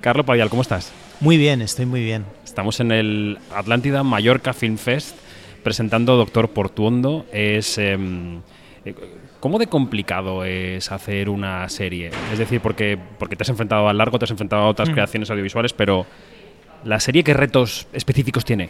[0.00, 0.92] Carlos Padial, ¿cómo estás?
[1.20, 2.24] Muy bien, estoy muy bien.
[2.44, 5.16] Estamos en el Atlántida Mallorca Film Fest
[5.62, 7.26] presentando Doctor Portuondo.
[7.32, 8.40] Es, em,
[8.84, 8.94] eh,
[9.40, 12.10] ¿Cómo de complicado es hacer una serie?
[12.30, 14.92] Es decir, porque, porque te has enfrentado a largo, te has enfrentado a otras Mm.
[14.92, 16.04] creaciones audiovisuales, pero
[16.84, 18.68] ¿la serie qué retos específicos tiene?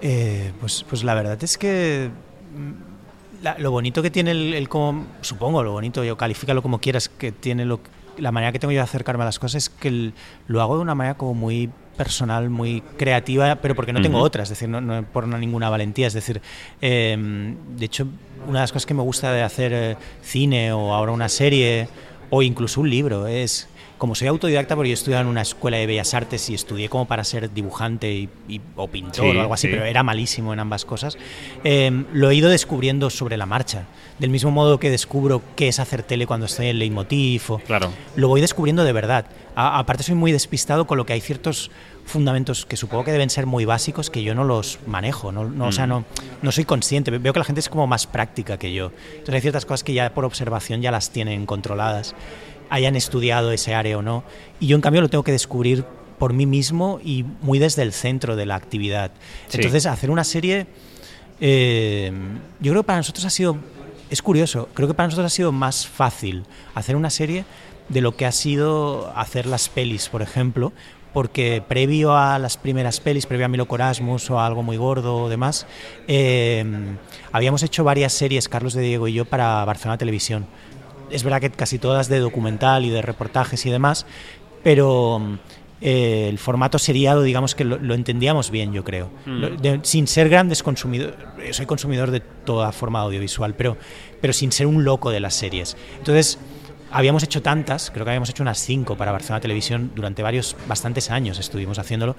[0.00, 2.10] Eh, pues, pues la verdad es que
[2.56, 6.80] mm, la- lo bonito que tiene el, el como, supongo, lo bonito, yo califícalo como
[6.80, 7.78] quieras, que tiene lo,
[8.18, 10.14] la manera que tengo yo de acercarme a las cosas es que el-
[10.46, 14.26] lo hago de una manera como muy personal, muy creativa, pero porque no tengo Ujú.
[14.26, 16.40] otra, es decir, no, no por una- ninguna valentía, es decir,
[16.80, 17.16] eh,
[17.76, 18.06] de hecho,
[18.46, 21.88] una de las cosas que me gusta de hacer eh, cine o ahora una serie
[22.30, 23.68] o incluso un libro es
[24.02, 27.06] como soy autodidacta porque yo estudié en una escuela de bellas artes y estudié como
[27.06, 29.72] para ser dibujante y, y- o pintor Sí, o algo así, sí.
[29.72, 31.16] pero era malísimo en ambas cosas,
[31.62, 33.84] eh, lo he ido descubriendo sobre la marcha.
[34.18, 37.92] Del mismo modo que descubro qué es hacer tele cuando estoy en Leitmotiv, o- Claro.
[38.16, 39.26] lo voy descubriendo de verdad.
[39.54, 41.70] A- aparte soy muy despistado con lo que hay ciertos
[42.04, 45.66] fundamentos que supongo que deben ser muy básicos que yo no los manejo, no, no,
[45.68, 45.90] o sea, Mm.
[45.90, 46.04] no,
[46.42, 47.12] no soy consciente.
[47.12, 48.90] Veo que la gente es como más práctica que yo.
[49.12, 52.16] Entonces hay ciertas cosas que ya por observación ya las tienen controladas,
[52.72, 54.24] hayan estudiado ese área o no.
[54.58, 55.84] Y yo en cambio lo tengo que descubrir
[56.18, 59.10] por mí mismo y muy desde el centro de la actividad.
[59.48, 59.58] Sí.
[59.58, 60.66] Entonces hacer una serie,
[61.38, 62.10] eh,
[62.60, 63.58] yo creo que para nosotros ha sido,
[64.08, 67.44] es curioso, creo que para nosotros ha sido más fácil hacer una serie
[67.90, 70.72] de lo que ha sido hacer las pelis, por ejemplo,
[71.12, 75.18] porque previo a las primeras pelis, previo a Milo Corasmus o a algo muy gordo
[75.18, 75.66] o demás,
[76.08, 76.64] eh,
[77.32, 80.46] habíamos hecho varias series, Carlos de Diego y yo, para Barcelona Televisión.
[81.12, 84.06] Es verdad que casi todas de documental y de reportajes y demás,
[84.62, 85.38] pero
[85.80, 89.10] eh, el formato seriado, digamos que lo, lo entendíamos bien, yo creo.
[89.26, 89.40] Mm.
[89.40, 91.16] Lo- de- sin ser grandes consumidores,
[91.52, 93.76] soy consumidor de toda forma audiovisual, pero,
[94.20, 95.76] pero sin ser un loco de las series.
[95.98, 96.38] Entonces,
[96.92, 101.10] habíamos hecho tantas, creo que habíamos hecho unas cinco para Barcelona Televisión durante varios, bastantes
[101.10, 102.16] años estuvimos haciéndolo,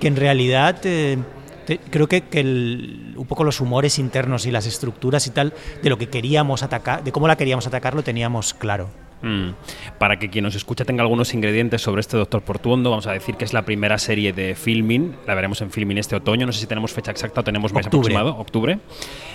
[0.00, 1.18] que en realidad eh,
[1.64, 5.52] te- creo que, que el- un poco los humores internos y las estructuras y tal
[5.82, 8.88] de lo que queríamos atacar, de cómo la queríamos atacar, lo teníamos claro.
[9.22, 9.52] Mm.
[9.98, 13.36] Para que quien nos escucha tenga algunos ingredientes sobre este Doctor Portuondo, vamos a decir
[13.36, 16.60] que es la primera serie de filming, la veremos en filming este otoño, no sé
[16.60, 18.14] si tenemos fecha exacta o tenemos mes Octubre.
[18.14, 18.78] aproximado, octubre.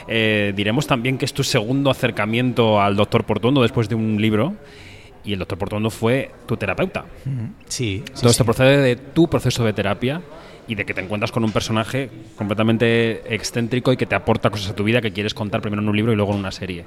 [0.08, 4.54] Eh, diremos también que es tu segundo acercamiento al Doctor Portuondo después de un libro
[5.26, 7.06] y el Doctor Portuondo fue tu terapeuta.
[7.68, 8.46] Sí, sí, Todo esto sí.
[8.46, 10.22] procede de tu proceso de terapia
[10.70, 14.70] y de que te encuentras con un personaje completamente excéntrico y que te aporta cosas
[14.72, 16.86] a tu vida que quieres contar primero en un libro y luego en una serie.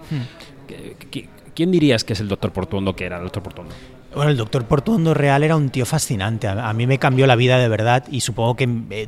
[0.66, 3.74] ¿Qué- qué- ¿Quién dirías que es el Doctor Portuondo que era el Doctor Portuondo?
[4.14, 6.46] Bueno, el doctor Portuondo Real era un tío fascinante.
[6.46, 9.06] A, mí me cambió la vida de verdad y supongo que eh,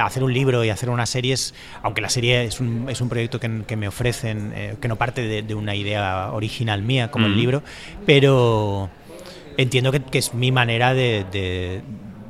[0.00, 3.08] hacer un libro y hacer una serie es, aunque la serie es un, es un
[3.08, 7.10] proyecto que, que me ofrecen, eh, que no parte de, de una idea original mía
[7.10, 7.32] como Mm.
[7.32, 7.62] el libro,
[8.06, 8.88] pero
[9.56, 11.82] entiendo que, que es mi manera de, de-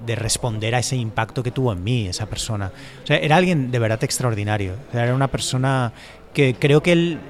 [0.05, 2.73] de responder a ese impacto que tuvo en mí esa persona.
[3.09, 4.75] Era alguien de verdad extraordinario.
[4.93, 5.93] Era una persona
[6.33, 7.21] que creo que él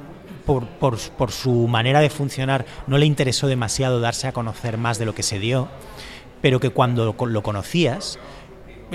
[0.44, 5.06] por, por, su manera de funcionar no le interesó demasiado darse a conocer más de
[5.06, 5.68] lo que se dio,
[6.42, 8.18] pero que cuando lo conocías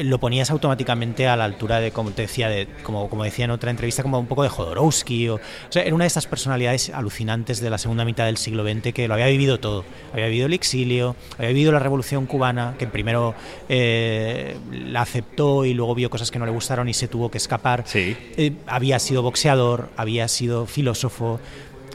[0.03, 3.51] lo ponías automáticamente a la altura de, como te decía, de, como, como decía en
[3.51, 5.29] otra entrevista, como un poco de Jodorowsky.
[5.29, 5.39] O, o
[5.69, 9.07] sea, era una de estas personalidades alucinantes de la segunda mitad del siglo XX que
[9.07, 9.85] lo había vivido todo.
[10.13, 13.35] Había vivido el exilio, había vivido la revolución cubana, que primero
[13.67, 17.37] eh, la aceptó y luego vio cosas que no le gustaron y se tuvo que
[17.37, 17.83] escapar.
[17.85, 18.15] Sí.
[18.37, 21.39] Eh, había sido boxeador, había sido filósofo,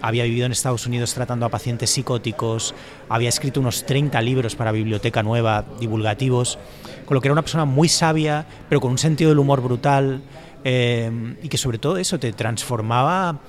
[0.01, 2.75] había vivido en Estados Unidos tratando a pacientes psicóticos,
[3.09, 6.59] había escrito unos 30 libros para Biblioteca Nueva, divulgativos,
[7.05, 10.23] con lo que era una persona muy sabia, pero con un sentido del humor brutal,
[10.65, 13.41] eh, y que sobre todo eso te transformaba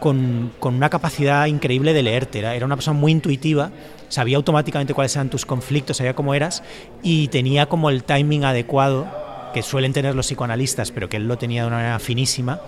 [0.00, 2.40] con, con una capacidad increíble de leerte.
[2.40, 3.70] Era, era una persona muy intuitiva,
[4.08, 6.62] sabía automáticamente cuáles eran tus conflictos, sabía cómo eras,
[7.02, 9.06] y tenía como el timing adecuado
[9.52, 12.60] que suelen tener los psicoanalistas, pero que él lo tenía de una manera finísima,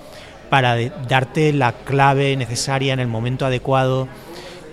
[0.51, 4.09] para de- darte la clave necesaria en el momento adecuado.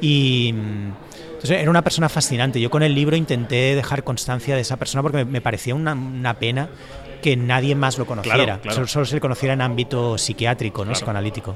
[0.02, 0.92] Y mm,
[1.36, 2.60] entonces era una persona fascinante.
[2.60, 5.94] Yo con el libro intenté dejar constancia de esa persona porque me, me parecía una,
[5.94, 6.68] una pena
[7.22, 8.44] que nadie más lo conociera.
[8.44, 8.76] Claro, claro.
[8.76, 10.86] Solo, solo se le conociera en ámbito psiquiátrico, ¿no?
[10.90, 10.96] Claro.
[10.96, 11.56] psicoanalítico.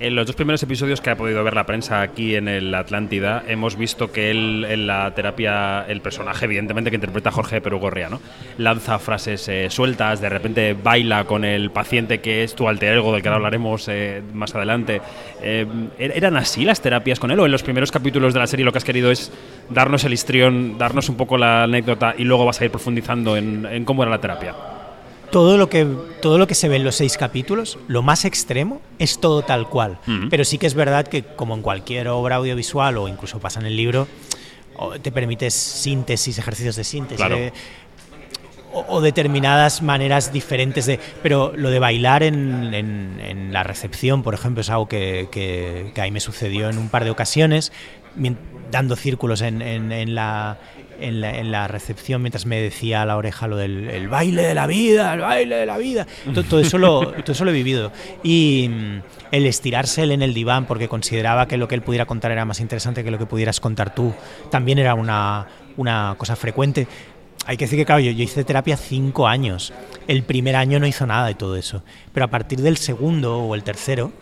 [0.00, 3.44] En los dos primeros episodios que ha podido ver la prensa aquí en el Atlántida,
[3.46, 8.18] hemos visto que él en la terapia, el personaje, evidentemente, que interpreta Jorge Perugorria, ¿no?
[8.56, 13.12] lanza frases eh, sueltas, de repente baila con el paciente que es tu alter ego,
[13.12, 15.02] del que ahora hablaremos eh, más adelante.
[15.42, 15.66] Eh,
[15.98, 17.38] ¿Eran así las terapias con él?
[17.38, 19.30] ¿O en los primeros capítulos de la serie lo que has querido es
[19.68, 23.84] darnos el histrión, darnos un poco la anécdota y luego vas a ir profundizando en
[23.84, 24.54] cómo era la terapia?
[25.30, 25.86] Todo lo que
[26.20, 29.68] todo lo que se ve en los seis capítulos, lo más extremo es todo tal
[29.68, 29.98] cual.
[30.28, 33.66] Pero sí que es verdad que como en cualquier obra audiovisual o incluso pasa en
[33.66, 34.06] el libro,
[35.02, 37.26] te permites síntesis, ejercicios de síntesis.
[38.72, 41.00] o, determinadas maneras diferentes de...
[41.24, 46.00] Pero lo de bailar en, en, la recepción, por ejemplo, es algo que, que, que,
[46.00, 47.72] ahí me sucedió en un par de ocasiones,
[48.70, 50.58] dando círculos en, en la,
[51.00, 54.66] en la, recepción mientras me decía a la oreja lo del el baile de la
[54.66, 56.06] vida, el baile de la vida.
[56.48, 57.92] Todo, eso, lo, todo eso lo he vivido.
[58.22, 59.02] Y mm,
[59.32, 62.44] el estirarse él en el diván porque consideraba que lo que él pudiera contar era
[62.44, 64.12] más interesante que lo que pudieras contar tú,
[64.50, 66.86] también era una, una cosa frecuente.
[67.46, 69.72] Hay que decir que, claro, yo, hice terapia cinco años.
[70.06, 71.82] El primer año no hizo nada de todo eso.
[72.12, 74.12] Pero a partir del segundo o el tercero,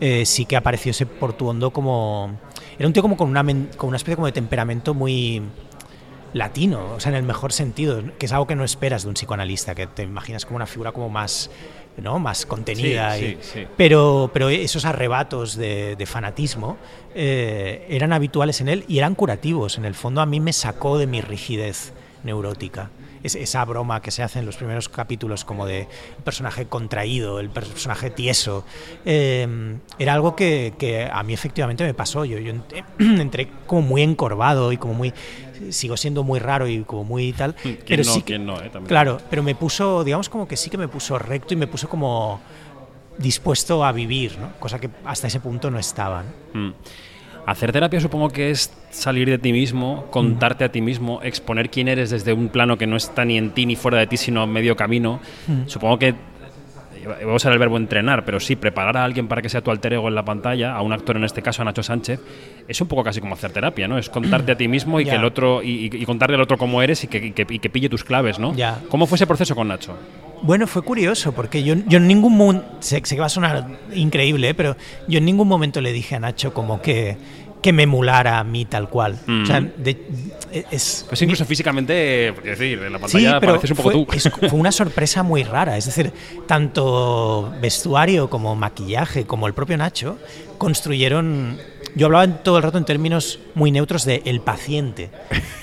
[0.00, 2.38] eh, sí que apareció ese Portuondo como...
[2.78, 3.42] Era un tío como con una,
[3.76, 5.42] con una especie como de temperamento muy
[6.32, 9.14] latino, o sea, en el mejor sentido, que es algo que no esperas de un
[9.14, 11.50] psicoanalista, que te imaginas como una figura como más,
[11.96, 12.18] ¿no?
[12.18, 13.16] más contenida.
[13.76, 16.76] Pero, pero esos arrebatos de, fanatismo
[17.14, 19.78] eh, eran habituales en él y eran curativos.
[19.78, 21.92] En el fondo a mí me sacó de mi rigidez
[22.24, 22.90] neurótica
[23.22, 25.88] esa broma que se hace en los primeros capítulos como de
[26.24, 28.64] personaje contraído, el personaje tieso,
[29.04, 32.24] em, era algo que, a mí efectivamente me pasó.
[32.24, 32.52] Yo, yo
[32.98, 35.12] entré como muy encorvado y como muy
[35.70, 37.54] sigo siendo muy raro y como muy tal.
[37.86, 40.88] Pero sí que, no, eh, Claro, pero me puso, digamos como que sí que me
[40.88, 42.40] puso recto y me puso como
[43.18, 44.52] dispuesto a vivir, ¿no?
[44.58, 46.24] cosa que hasta ese punto no estaba.
[46.52, 46.70] Mm.
[47.46, 51.88] Hacer terapia supongo que es salir de ti mismo, contarte a ti mismo, exponer quién
[51.88, 54.46] eres desde un plano que no está ni en ti ni fuera de ti, sino
[54.46, 55.18] medio camino.
[55.64, 56.14] Supongo que
[57.04, 59.70] voy a usar el verbo entrenar, pero sí, preparar a alguien para que sea tu
[59.70, 62.20] alter ego en la pantalla, a un actor en este caso, a Nacho Sánchez,
[62.66, 63.98] es un poco casi como hacer terapia, ¿no?
[63.98, 67.04] Es contarte a ti mismo y que el otro y, contarle al otro cómo eres
[67.04, 68.54] y que, que, pille tus claves, ¿no?
[68.88, 69.96] ¿Cómo fue ese proceso con Nacho?
[70.40, 74.50] Bueno, fue curioso, porque yo, yo en ningún momento, sé, que va a sonar increíble,
[74.50, 74.54] ¿eh?
[74.54, 74.76] pero
[75.08, 77.16] yo en ningún momento le dije a Nacho como que,
[77.62, 79.18] que me emulara a mí tal cual.
[79.42, 79.72] O sea, mm.
[80.70, 84.06] es, pues incluso físicamente, decir, en la pantalla pareces un poco tú.
[84.48, 86.12] fue una sorpresa muy rara, es decir,
[86.46, 90.18] tanto vestuario como maquillaje, como el propio Nacho,
[90.58, 91.58] construyeron
[91.94, 95.10] yo hablaba todo el rato en términos muy neutros de el paciente.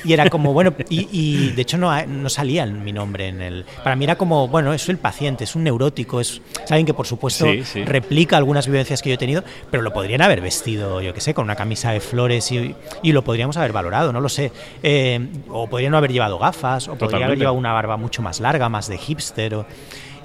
[0.04, 3.66] Y era como, bueno, y, de hecho no, no salía mi nombre en el...
[3.84, 7.08] Para mí era como, bueno, es el paciente, es un neurótico, es, alguien que por
[7.08, 7.48] supuesto
[7.86, 11.34] replica algunas vivencias que yo he tenido, pero lo podrían haber vestido, yo qué sé,
[11.34, 14.52] con una camisa de flores y, y lo podríamos haber valorado, no lo sé.
[14.84, 15.20] Eh,
[15.50, 18.70] o podrían no haber llevado gafas, o podría haber llevado una barba mucho más larga,
[18.70, 19.66] más de hipster.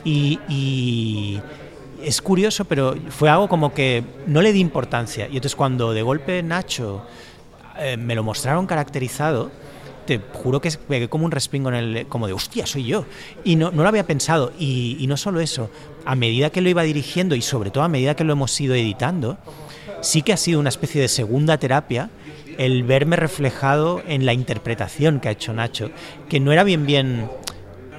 [0.04, 1.40] y
[2.02, 5.26] es curioso, pero fue algo como que no le di importancia.
[5.26, 7.04] Y entonces cuando de golpe Nacho
[7.78, 9.50] eh, me lo mostraron caracterizado,
[10.06, 13.04] te juro que pegué como un respingo en el, como de, hostia, soy yo.
[13.44, 14.52] Y no, no lo había pensado.
[14.58, 15.70] Y, no solo eso,
[16.04, 18.74] a medida que lo iba dirigiendo y sobre todo a medida que lo hemos ido
[18.74, 19.38] editando,
[20.00, 22.10] sí que ha sido una especie de segunda terapia
[22.58, 25.90] el verme reflejado en la interpretación que ha hecho Nacho,
[26.28, 27.30] que no era bien bien...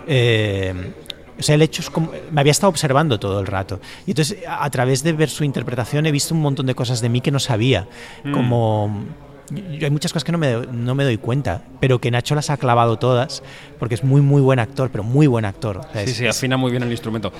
[0.07, 0.93] Eh,
[1.41, 3.79] o sea, el hecho es como, me había estado observando todo el rato.
[4.05, 7.09] Y entonces, a, través de ver su interpretación, he visto un montón de cosas de
[7.09, 7.87] mí que no sabía.
[8.23, 8.31] Mm.
[8.31, 9.05] Como.
[9.49, 12.57] hay muchas cosas que no me, no me doy cuenta, pero que Nacho las ha
[12.57, 13.41] clavado todas,
[13.79, 15.81] porque es muy, muy buen actor, pero muy buen actor.
[16.05, 17.33] sí, sí, afina muy bien el instrumento.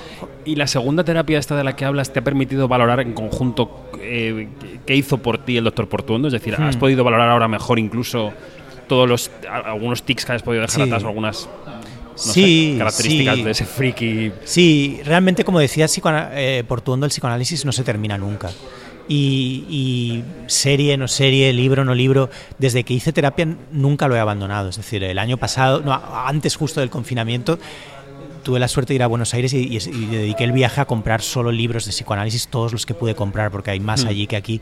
[0.44, 3.88] ¿Y la segunda terapia esta de la que hablas te ha permitido valorar en conjunto
[4.00, 4.48] eh,
[4.84, 6.26] qué hizo por ti el doctor Portuondo?
[6.26, 6.80] Es decir, ¿has hmm.
[6.80, 8.32] podido valorar ahora mejor incluso
[8.88, 11.48] todos los algunos tics que has podido dejar atrás, algunas
[12.22, 14.32] sí, características de ese friki.
[14.44, 15.86] Sí, realmente, como decía
[16.32, 18.50] eh, Portuondo, el psicoanálisis no se termina nunca.
[19.08, 24.70] Y, serie, no serie, libro, no libro, desde que hice terapia nunca lo he abandonado.
[24.70, 27.58] Es decir, el año pasado, no, antes justo del confinamiento,
[28.42, 31.52] tuve la suerte de ir a Buenos Aires y, dediqué el viaje a comprar solo
[31.52, 34.08] libros de psicoanálisis, todos los que pude comprar, porque hay más mm.
[34.08, 34.60] allí que aquí.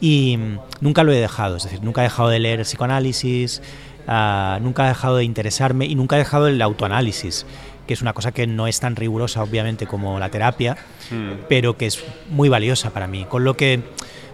[0.00, 0.38] Y
[0.80, 3.62] nunca lo he dejado, es decir, nunca he dejado de leer psicoanálisis,
[4.06, 7.46] Ah, nunca ha dejado de interesarme y nunca ha dejado el autoanálisis,
[7.86, 10.76] que es una cosa que no es tan rigurosa obviamente como la terapia,
[11.10, 11.46] hmm.
[11.48, 13.24] pero que es muy valiosa para mí.
[13.24, 13.82] Con lo que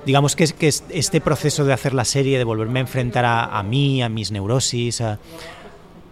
[0.04, 3.44] digamos que, es, que este proceso de hacer la serie, de volverme a enfrentar a,
[3.44, 5.18] a mí, a mis neurosis, a,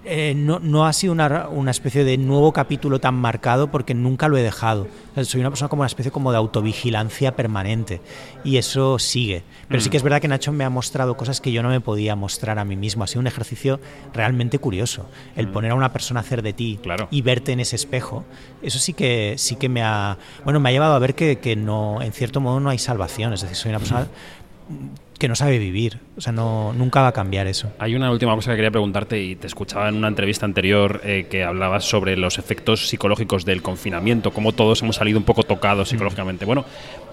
[0.04, 4.28] eh, no, no, ha sido una, una, especie de nuevo capítulo tan marcado porque nunca
[4.28, 4.86] lo he dejado.
[5.22, 8.00] soy una persona como una especie como de autovigilancia permanente
[8.42, 9.42] y eso sigue.
[9.68, 9.90] Pero sí mm.
[9.90, 12.58] que es verdad que Nacho me ha mostrado cosas que yo no me podía mostrar
[12.58, 13.04] a mí mismo.
[13.04, 13.78] Ha sido un ejercicio
[14.14, 15.06] realmente curioso.
[15.36, 15.52] El mm.
[15.52, 16.80] poner a una persona a hacer de ti
[17.10, 18.24] y verte en ese espejo,
[18.62, 20.16] eso sí que, sí que me ha...
[20.44, 23.34] Bueno, me ha llevado a ver que, que no, en cierto modo no hay salvación.
[23.34, 24.08] Es decir, soy una persona
[25.20, 26.00] que no sabe vivir.
[26.16, 27.70] O sea, no, nunca va a cambiar eso.
[27.78, 31.26] Hay una última cosa que quería preguntarte y te escuchaba en una entrevista anterior eh,
[31.30, 35.86] que hablabas sobre los efectos psicológicos del confinamiento, cómo todos hemos salido un poco tocados
[35.86, 35.90] mm.
[35.90, 36.44] psicológicamente.
[36.46, 36.64] Bueno,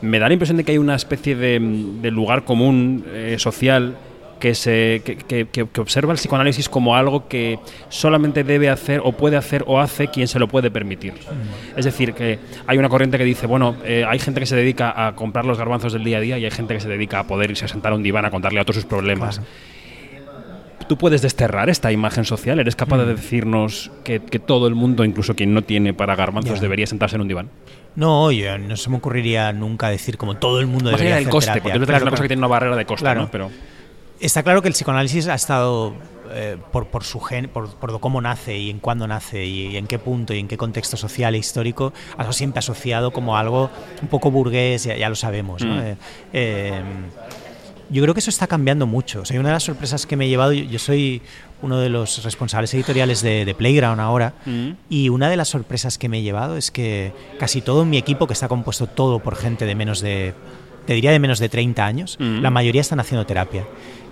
[0.01, 1.59] me da la impresión de que hay una especie de,
[2.09, 3.97] lugar común eh, social
[4.39, 9.38] que, se, que, que, observa el psicoanálisis como algo que solamente debe hacer o puede
[9.38, 11.13] hacer o hace quien se lo puede permitir.
[11.75, 15.08] Es decir, que hay una corriente que dice, bueno, eh, hay gente que se dedica
[15.08, 17.27] a comprar los garbanzos del día a día y hay gente que se dedica a
[17.27, 19.41] poder irse a sentar a un diván a contarle a todos sus problemas.
[20.88, 22.60] ¿Tú puedes desterrar esta imagen social?
[22.60, 23.15] ¿Eres capaz de mm.
[23.15, 27.27] decirnos que, todo el mundo, incluso quien no tiene para garbanzos, debería sentarse en un
[27.27, 27.50] diván?
[27.96, 31.62] No, yo, no se me ocurriría nunca decir como todo el mundo debería hacer coste,
[31.62, 33.29] porque es una cosa que tiene una barrera de coste, ¿no?
[33.29, 33.50] Pero...
[34.19, 35.93] Está claro que el psicoanálisis ha estado
[36.31, 39.88] eh, por, por, su gen, por, por, cómo nace y en cuándo nace y, en
[39.88, 43.69] qué punto y en qué contexto social e histórico, ha sido siempre asociado como algo
[44.01, 45.63] un poco burgués, ya, lo sabemos.
[45.63, 45.75] ¿no?
[45.75, 45.79] Mm.
[45.79, 45.97] Eh,
[46.33, 46.81] eh,
[47.89, 49.21] yo creo que eso está cambiando mucho.
[49.21, 51.21] O sea, una de las sorpresas que me he llevado, yo, soy
[51.62, 54.71] uno de los responsables editoriales de, Playground ahora, mm.
[54.89, 58.27] y una de las sorpresas que me he llevado es que casi todo mi equipo,
[58.27, 60.33] que está compuesto todo por gente de menos de,
[60.88, 62.41] te diría de menos de 30 años, mm.
[62.41, 63.65] la mayoría están haciendo terapia.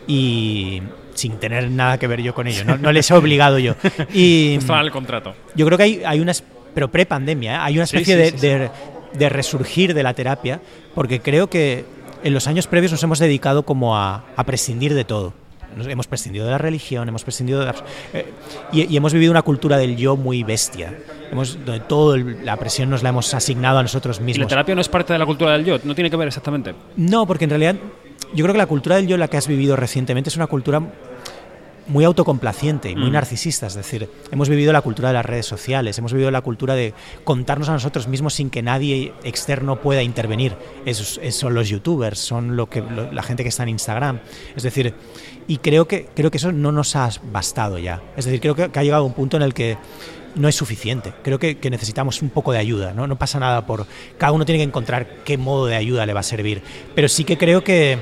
[0.07, 0.83] Y
[1.15, 3.73] sin tener nada que ver yo con ello, no, les he obligado yo.
[4.13, 5.33] Y, Estaba el contrato.
[5.55, 6.33] Yo creo que hay, hay una,
[6.75, 7.57] pero pre-pandemia, ¿eh?
[7.59, 8.69] hay una especie de,
[9.13, 10.61] de resurgir de la terapia,
[10.93, 11.85] porque creo que
[12.25, 15.33] en los años previos nos hemos dedicado como a, prescindir de todo.
[15.75, 17.73] Nos hemos prescindido de la religión, hemos prescindido de
[18.13, 18.25] eh,
[18.71, 20.97] y, hemos vivido una cultura del yo muy bestia,
[21.31, 24.37] hemos, donde toda la presión nos la hemos asignado a nosotros mismos.
[24.37, 25.77] ¿Y la terapia no es parte de la cultura del yo?
[25.83, 26.73] ¿No tiene que ver exactamente?
[26.95, 27.75] No, porque en realidad
[28.33, 30.81] yo creo que la cultura del yo, la que has vivido recientemente, es una cultura
[31.87, 33.13] muy autocomplaciente y muy mm.
[33.13, 33.67] narcisista.
[33.67, 36.93] Es decir, hemos vivido la cultura de las redes sociales, hemos vivido la cultura de
[37.23, 40.55] contarnos a nosotros mismos sin que nadie externo pueda intervenir.
[40.85, 44.19] Esos, son los youtubers, son lo que, la gente que está en Instagram.
[44.55, 44.93] Es decir,
[45.47, 48.01] y creo que, creo que eso no nos ha bastado ya.
[48.17, 49.77] Es decir, creo que, ha llegado un punto en el que
[50.35, 51.13] no es suficiente.
[51.23, 52.93] Creo que, necesitamos un poco de ayuda.
[52.93, 53.07] ¿no?
[53.07, 53.85] no pasa nada por...
[54.17, 56.61] Cada uno tiene que encontrar qué modo de ayuda le va a servir.
[56.93, 57.99] Pero sí que creo que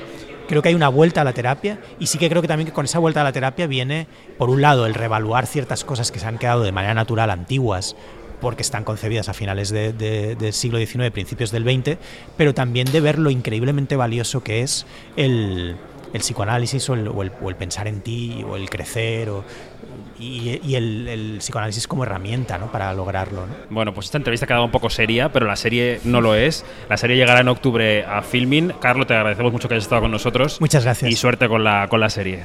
[0.54, 2.74] creo que hay una vuelta a la terapia y sí que creo que también que
[2.74, 4.06] con esa vuelta a la terapia viene,
[4.38, 7.96] por un lado, el revaluar ciertas cosas que se han quedado de manera natural antiguas
[8.40, 11.98] porque están concebidas a finales del siglo XIX, principios del XX,
[12.38, 15.76] pero también de ver lo increíblemente valioso que es el,
[16.22, 19.44] psicoanálisis o el, o el, pensar en ti o el crecer o
[20.20, 22.72] y, el, psicoanálisis como herramienta ¿no?
[22.72, 23.46] para lograrlo.
[23.70, 26.66] Bueno, pues esta entrevista ha quedado un poco seria, pero la serie no lo es.
[26.90, 28.74] La serie llegará en octubre a Filming.
[28.80, 30.62] Carlos, te agradecemos mucho que hayas estado con nosotros.
[30.62, 31.12] Muchas gracias.
[31.12, 32.42] Y suerte con la, con la serie.